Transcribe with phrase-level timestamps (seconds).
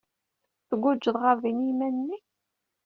[0.69, 2.25] Tgujjeḍ ɣer din i yiman-nnek?